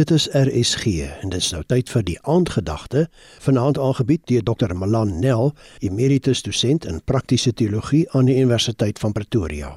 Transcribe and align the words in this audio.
Dit 0.00 0.10
is 0.10 0.28
RSG 0.32 0.84
en 1.20 1.28
dit 1.28 1.42
is 1.42 1.50
nou 1.52 1.60
tyd 1.68 1.90
vir 1.92 2.04
die 2.08 2.14
aandgedagte 2.32 3.02
vanaand 3.44 3.76
aangebied 3.78 4.22
deur 4.30 4.46
Dr. 4.48 4.72
Malan 4.72 5.18
Nel, 5.20 5.52
emeritus 5.84 6.40
dosent 6.46 6.86
in 6.88 7.02
praktiese 7.04 7.52
teologie 7.52 8.06
aan 8.16 8.30
die 8.30 8.38
Universiteit 8.40 8.98
van 9.02 9.12
Pretoria. 9.12 9.74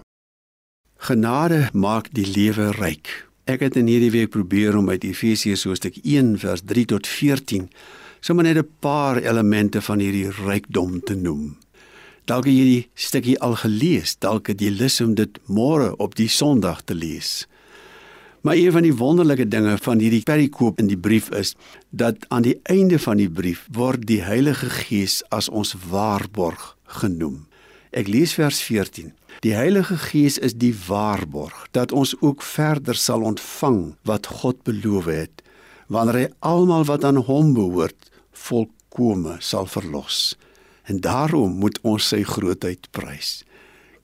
Genade 1.09 1.59
maak 1.73 2.07
die 2.15 2.23
lewe 2.23 2.69
ryk. 2.77 3.11
Ek 3.51 3.67
het 3.67 3.75
in 3.75 3.91
hierdie 3.91 4.13
week 4.15 4.31
probeer 4.31 4.79
om 4.79 4.87
uit 4.93 5.03
Efesiërs 5.03 5.67
hoofstuk 5.67 5.99
1 6.05 6.37
vers 6.39 6.63
3 6.71 6.85
tot 6.95 7.09
14 7.17 7.67
sommer 8.23 8.47
net 8.47 8.63
'n 8.63 8.69
paar 8.79 9.19
elemente 9.19 9.81
van 9.81 9.99
hierdie 9.99 10.31
rykdom 10.31 11.01
te 11.03 11.15
noem. 11.15 11.57
Dalk 12.25 12.45
het 12.45 12.55
jy 12.55 12.63
die 12.63 12.89
stukkie 12.95 13.39
al 13.39 13.55
gelees, 13.59 14.15
dalk 14.15 14.47
het 14.47 14.61
jy 14.61 14.71
lus 14.71 15.01
om 15.01 15.15
dit 15.15 15.39
môre 15.47 15.97
op 15.97 16.15
die 16.15 16.29
Sondag 16.29 16.81
te 16.87 16.95
lees. 16.95 17.47
Maar 18.43 18.55
een 18.55 18.71
van 18.71 18.81
die 18.81 18.95
wonderlike 18.95 19.47
dinge 19.47 19.77
van 19.77 19.99
hierdie 20.03 20.23
perikoop 20.27 20.79
in 20.79 20.89
die 20.91 20.97
brief 20.99 21.29
is 21.31 21.53
dat 21.89 22.25
aan 22.27 22.43
die 22.43 22.59
einde 22.63 22.99
van 22.99 23.17
die 23.17 23.29
brief 23.31 23.61
word 23.71 24.03
die 24.09 24.19
Heilige 24.21 24.67
Gees 24.69 25.21
as 25.31 25.47
ons 25.47 25.71
waarborg 25.89 26.73
genoem. 26.99 27.45
Ek 27.95 28.11
lees 28.11 28.33
vers 28.35 28.59
14. 28.67 29.13
Die 29.47 29.53
Heilige 29.55 29.95
Gees 29.95 30.35
is 30.43 30.57
die 30.59 30.73
waarborg 30.75 31.69
dat 31.71 31.95
ons 31.95 32.17
ook 32.19 32.43
verder 32.43 32.99
sal 32.99 33.23
ontvang 33.23 33.95
wat 34.03 34.27
God 34.27 34.59
beloof 34.67 35.07
het 35.07 35.43
wanneer 35.87 36.19
hy 36.19 36.27
almal 36.43 36.83
wat 36.91 37.07
aan 37.07 37.23
hom 37.23 37.55
behoort 37.55 38.11
volkome 38.35 39.37
sal 39.39 39.71
verlos. 39.71 40.35
En 40.83 40.99
daarom 40.99 41.55
moet 41.63 41.79
ons 41.87 42.11
sy 42.11 42.25
grootheid 42.27 42.91
prys. 42.91 43.45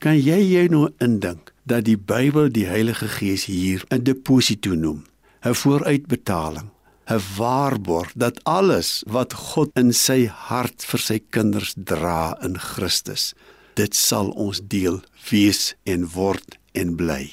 Kan 0.00 0.16
jy 0.16 0.40
jou 0.48 0.68
nou 0.72 0.86
indink 0.96 1.52
dat 1.70 1.86
die 1.86 1.98
Bybel 1.98 2.48
die 2.50 2.66
Heilige 2.66 3.06
Gees 3.06 3.44
hier 3.46 3.84
'n 3.94 4.02
deposito 4.02 4.74
noem, 4.74 5.04
'n 5.46 5.54
vooruitbetaling, 5.54 6.68
'n 7.06 7.20
waarborg 7.36 8.10
dat 8.14 8.44
alles 8.44 9.02
wat 9.06 9.32
God 9.32 9.70
in 9.74 9.92
sy 9.92 10.26
hart 10.26 10.84
vir 10.84 11.00
sy 11.00 11.18
kinders 11.30 11.74
dra 11.76 12.36
in 12.42 12.58
Christus, 12.58 13.34
dit 13.74 13.94
sal 13.94 14.30
ons 14.30 14.60
deel 14.62 15.00
wees 15.30 15.74
en 15.84 16.08
word 16.08 16.58
en 16.72 16.96
bly. 16.96 17.30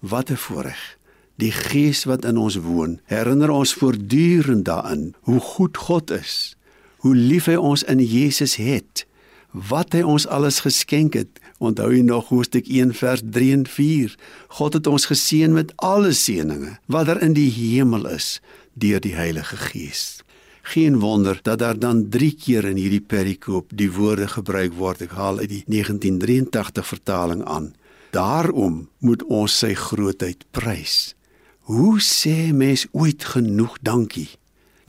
Wat 0.00 0.30
'n 0.30 0.36
voorreg. 0.36 0.98
Die 1.36 1.52
Gees 1.52 2.04
wat 2.04 2.24
in 2.24 2.36
ons 2.36 2.56
woon, 2.56 3.00
herinner 3.04 3.50
ons 3.50 3.74
voortdurend 3.74 4.64
daaraan 4.64 5.14
hoe 5.20 5.40
goed 5.40 5.76
God 5.76 6.10
is, 6.10 6.56
hoe 6.96 7.14
lief 7.14 7.44
hy 7.46 7.54
ons 7.54 7.82
in 7.82 8.00
Jesus 8.00 8.56
het 8.56 9.06
wat 9.52 9.92
hy 9.96 10.02
ons 10.02 10.26
alles 10.26 10.60
geskenk 10.60 11.14
het. 11.14 11.40
Onthou 11.58 11.90
jy 11.94 12.02
nog 12.06 12.28
Hoofstuk 12.28 12.68
1 12.68 12.94
vers 12.94 13.22
3 13.24 13.52
en 13.52 13.66
4? 13.66 14.14
God 14.60 14.78
het 14.78 14.86
ons 14.86 15.08
geseën 15.10 15.52
met 15.52 15.72
alle 15.76 16.12
seënings 16.12 16.78
wat 16.86 17.08
er 17.08 17.22
in 17.22 17.34
die 17.36 17.50
hemel 17.50 18.06
is 18.12 18.40
deur 18.78 19.00
die 19.00 19.14
Heilige 19.14 19.56
Gees. 19.56 20.20
Geen 20.62 20.98
wonder 21.00 21.40
dat 21.42 21.58
daar 21.58 21.78
dan 21.78 22.08
3 22.08 22.34
keer 22.36 22.64
in 22.64 22.76
hierdie 22.76 23.00
perikoop 23.00 23.72
die 23.74 23.90
woorde 23.92 24.28
gebruik 24.28 24.74
word. 24.76 25.02
Ek 25.02 25.16
haal 25.16 25.40
uit 25.40 25.48
die 25.48 25.64
1983 25.66 26.86
vertaling 26.86 27.44
aan. 27.44 27.72
Daarom 28.12 28.88
moet 28.98 29.24
ons 29.24 29.58
sy 29.58 29.72
grootheid 29.74 30.44
prys. 30.50 31.14
Hoe 31.68 32.00
sê 32.00 32.52
mens 32.52 32.86
ooit 32.92 33.24
genoeg 33.24 33.78
dankie? 33.82 34.28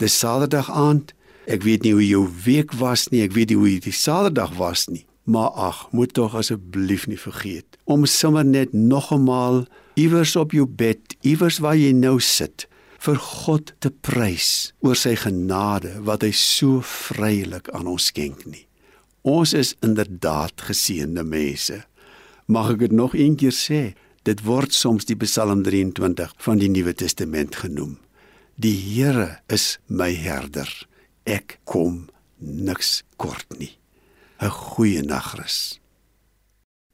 Dis 0.00 0.18
Saterdag 0.18 0.70
aand 0.70 1.12
Ek 1.50 1.64
weet 1.66 1.82
nie 1.82 1.96
hoe 1.96 2.06
jou 2.06 2.26
week 2.44 2.76
was 2.78 3.08
nie, 3.10 3.24
ek 3.26 3.32
weet 3.34 3.50
nie 3.50 3.58
hoe 3.58 3.70
die 3.82 3.94
Saterdag 3.94 4.52
was 4.54 4.84
nie, 4.86 5.02
maar 5.26 5.50
ag, 5.58 5.80
moet 5.90 6.12
tog 6.14 6.36
asseblief 6.38 7.08
nie 7.10 7.18
vergeet 7.18 7.78
om 7.90 8.04
sommer 8.06 8.46
net 8.46 8.70
nog 8.70 9.08
eenmaal 9.10 9.64
iewers 9.98 10.36
op 10.38 10.52
jou 10.54 10.62
bed, 10.62 11.16
iewers 11.26 11.58
waar 11.58 11.74
jy 11.74 11.90
nou 11.96 12.20
sit, 12.22 12.68
vir 13.02 13.18
God 13.18 13.72
te 13.82 13.90
prys 13.90 14.70
oor 14.86 14.94
sy 14.94 15.16
genade 15.18 15.96
wat 16.06 16.22
hy 16.22 16.30
so 16.36 16.84
vrylik 16.86 17.66
aan 17.74 17.88
ons 17.90 18.12
skenk 18.12 18.44
nie. 18.46 18.68
Ons 19.26 19.56
is 19.56 19.72
inderdaad 19.82 20.62
geseënde 20.68 21.24
mense. 21.26 21.80
Mag 22.46 22.76
ek 22.76 22.84
dit 22.84 22.94
nog 22.94 23.16
een 23.18 23.34
keer 23.40 23.56
sê? 23.56 23.80
Dit 24.22 24.44
word 24.46 24.76
soms 24.76 25.08
die 25.08 25.18
Psalm 25.24 25.64
23 25.66 26.36
van 26.44 26.62
die 26.62 26.70
Nuwe 26.70 26.94
Testament 26.94 27.58
genoem. 27.64 27.96
Die 28.60 28.76
Here 28.76 29.40
is 29.48 29.80
my 29.88 30.12
herder 30.14 30.70
ek 31.30 31.60
kom 31.64 32.08
niks 32.38 33.02
kort 33.16 33.46
nie. 33.58 33.76
'n 34.40 34.50
Goeie 34.50 35.02
nagrus. 35.02 35.80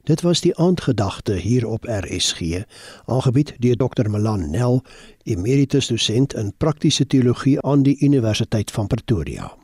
Dit 0.07 0.21
was 0.21 0.41
die 0.41 0.55
aandgedagte 0.55 1.33
hier 1.33 1.67
op 1.67 1.83
RSG, 1.83 2.63
aangebied 3.05 3.55
deur 3.59 3.75
Dr. 3.75 4.09
Malan 4.09 4.49
Nel, 4.49 4.83
emeritus 5.23 5.87
dosent 5.87 6.33
in 6.33 6.53
praktiese 6.57 7.07
teologie 7.07 7.61
aan 7.61 7.83
die 7.83 7.97
Universiteit 7.99 8.71
van 8.71 8.87
Pretoria. 8.87 9.57